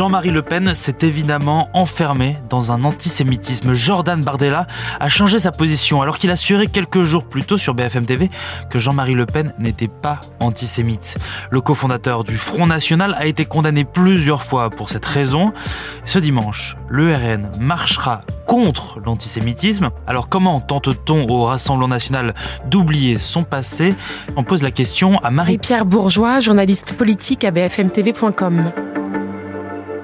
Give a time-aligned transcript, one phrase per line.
[0.00, 3.74] Jean-Marie Le Pen s'est évidemment enfermé dans un antisémitisme.
[3.74, 4.66] Jordan Bardella
[4.98, 8.30] a changé sa position alors qu'il assurait quelques jours plus tôt sur BFM TV
[8.70, 11.18] que Jean-Marie Le Pen n'était pas antisémite.
[11.50, 15.52] Le cofondateur du Front National a été condamné plusieurs fois pour cette raison.
[16.06, 19.90] Ce dimanche, le RN marchera contre l'antisémitisme.
[20.06, 23.94] Alors comment tente-t-on au Rassemblement national d'oublier son passé?
[24.34, 28.72] On pose la question à Marie-Pierre Bourgeois, journaliste politique à bfmtv.com.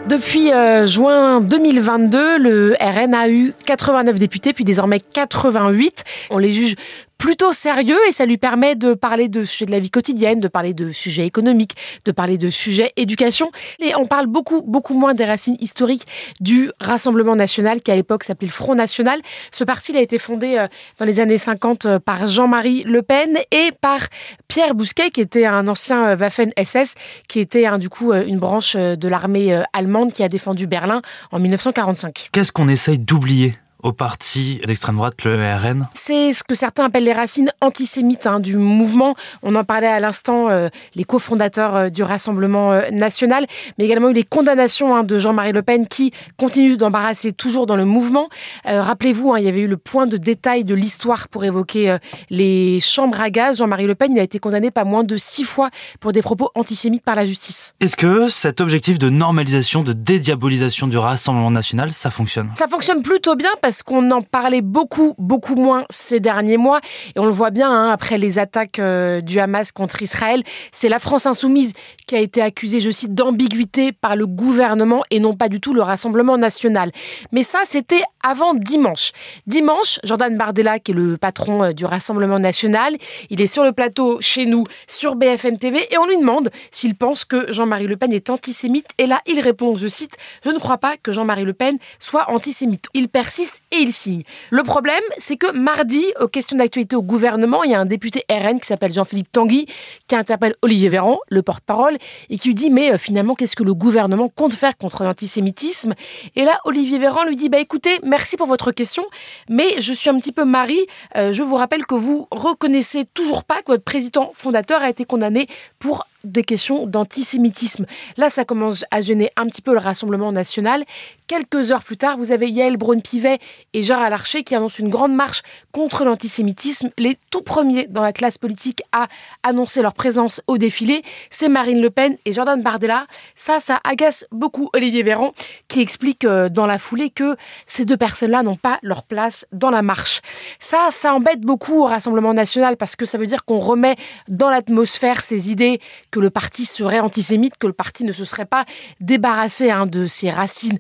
[0.09, 6.05] Depuis euh, juin 2022, le RN a eu 89 députés, puis désormais 88.
[6.30, 6.77] On les juge
[7.19, 10.48] plutôt sérieux et ça lui permet de parler de sujets de la vie quotidienne, de
[10.48, 11.74] parler de sujets économiques,
[12.05, 13.51] de parler de sujets éducation.
[13.80, 16.07] Et on parle beaucoup, beaucoup moins des racines historiques
[16.41, 19.21] du Rassemblement national qui à l'époque s'appelait le Front national.
[19.51, 20.66] Ce parti a été fondé euh,
[20.98, 24.01] dans les années 50 euh, par Jean-Marie Le Pen et par
[24.48, 26.95] Pierre Bousquet qui était un ancien euh, Waffen-SS,
[27.29, 31.02] qui était du coup une branche de l'armée allemande qui a défendu Berlin
[31.33, 32.29] en 1945.
[32.33, 33.57] Qu'est-ce qu'on essaye d'oublier?
[33.82, 38.41] Au parti d'extrême droite, le RN C'est ce que certains appellent les racines antisémites hein,
[38.41, 39.15] du mouvement.
[39.43, 43.46] On en parlait à l'instant, euh, les cofondateurs euh, du Rassemblement euh, national,
[43.79, 47.77] mais également eu les condamnations hein, de Jean-Marie Le Pen qui continue d'embarrasser toujours dans
[47.77, 48.29] le mouvement.
[48.65, 51.96] Rappelez-vous, hein, il y avait eu le point de détail de l'histoire pour évoquer
[52.30, 53.59] les chambres à gaz.
[53.59, 56.51] Jean-Marie Le Pen, il a été condamné pas moins de six fois pour des propos
[56.55, 57.74] antisémites par la justice.
[57.80, 62.51] Est-ce que cet objectif de normalisation, de dédiabolisation du Rassemblement national, ça fonctionne?
[62.57, 66.81] Ça fonctionne plutôt bien parce qu'on en parlait beaucoup, beaucoup moins ces derniers mois.
[67.14, 70.42] Et on le voit bien hein, après les attaques euh, du Hamas contre Israël.
[70.72, 71.72] C'est la France insoumise
[72.06, 75.75] qui a été accusée, je cite, d'ambiguïté par le gouvernement et non pas du tout
[75.75, 76.91] le Rassemblement national.
[77.32, 79.12] Mais ça, c'était avant dimanche.
[79.47, 82.97] Dimanche, Jordan Bardella, qui est le patron euh, du Rassemblement national,
[83.31, 86.94] il est sur le plateau chez nous, sur BFM TV, et on lui demande s'il
[86.94, 88.87] pense que Jean-Marie Le Pen est antisémite.
[88.98, 92.31] Et là, il répond, je cite, Je ne crois pas que Jean-Marie Le Pen soit
[92.31, 92.87] antisémite.
[92.94, 94.22] Il persiste et il signe.
[94.50, 98.25] Le problème, c'est que mardi, aux questions d'actualité au gouvernement, il y a un député
[98.31, 99.66] RN qui s'appelle Jean-Philippe Tanguy
[100.06, 101.97] qui interpelle Olivier Véran, le porte-parole,
[102.31, 105.94] et qui lui dit Mais euh, finalement, qu'est-ce que le gouvernement compte faire contre l'antisémitisme?
[106.37, 109.05] Et là, Olivier Véran lui dit Bah écoutez, merci pour votre question,
[109.49, 110.87] mais je suis un petit peu Marie.
[111.16, 115.05] Euh, je vous rappelle que vous reconnaissez toujours pas que votre président fondateur a été
[115.05, 117.87] condamné pour des questions d'antisémitisme.
[118.16, 120.84] Là, ça commence à gêner un petit peu le Rassemblement national.
[121.26, 123.38] Quelques heures plus tard, vous avez Yael Braun-Pivet
[123.72, 125.42] et Gérard Larcher qui annoncent une grande marche
[125.72, 126.91] contre l'antisémitisme.
[126.98, 129.09] Les tout premiers dans la classe politique à
[129.42, 133.06] annoncer leur présence au défilé, c'est Marine Le Pen et Jordan Bardella.
[133.34, 135.32] Ça, ça agace beaucoup Olivier Véran
[135.69, 139.70] qui explique euh, dans la foulée que ces deux personnes-là n'ont pas leur place dans
[139.70, 140.20] la marche.
[140.60, 143.97] Ça, ça embête beaucoup au Rassemblement national parce que ça veut dire qu'on remet
[144.28, 145.81] dans l'atmosphère ces idées
[146.21, 148.65] le parti serait antisémite, que le parti ne se serait pas
[149.00, 150.78] débarrassé hein, de ses racines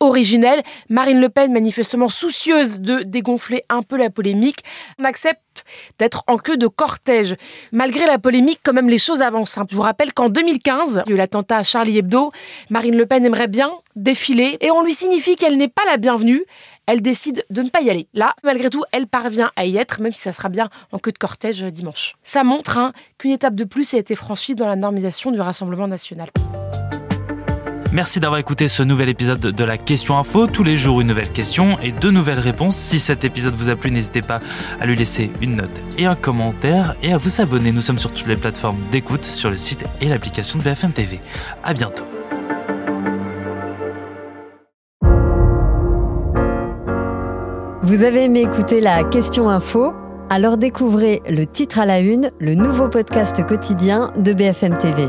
[0.00, 0.62] originelles.
[0.88, 4.64] Marine Le Pen, manifestement soucieuse de dégonfler un peu la polémique,
[5.02, 5.64] accepte
[5.98, 7.34] d'être en queue de cortège.
[7.72, 9.58] Malgré la polémique, quand même, les choses avancent.
[9.58, 9.66] Hein.
[9.70, 12.30] Je vous rappelle qu'en 2015, il y a eu l'attentat à Charlie Hebdo.
[12.70, 16.44] Marine Le Pen aimerait bien défiler et on lui signifie qu'elle n'est pas la bienvenue
[16.88, 18.08] elle décide de ne pas y aller.
[18.14, 21.12] Là, malgré tout, elle parvient à y être, même si ça sera bien en queue
[21.12, 22.14] de cortège euh, dimanche.
[22.24, 25.86] Ça montre hein, qu'une étape de plus a été franchie dans la normalisation du Rassemblement
[25.86, 26.30] national.
[27.90, 30.46] Merci d'avoir écouté ce nouvel épisode de la Question Info.
[30.46, 32.76] Tous les jours, une nouvelle question et deux nouvelles réponses.
[32.76, 34.40] Si cet épisode vous a plu, n'hésitez pas
[34.78, 37.72] à lui laisser une note et un commentaire et à vous abonner.
[37.72, 41.18] Nous sommes sur toutes les plateformes d'écoute, sur le site et l'application de BFM TV.
[41.64, 42.04] À bientôt.
[47.82, 49.94] Vous avez aimé écouter la question info?
[50.28, 55.08] Alors découvrez le titre à la une, le nouveau podcast quotidien de BFM TV.